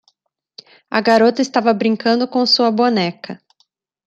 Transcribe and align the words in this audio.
A 0.89 0.99
garota 0.99 1.43
estava 1.43 1.71
brincando 1.75 2.27
com 2.27 2.43
sua 2.43 2.71
boneca. 2.71 3.39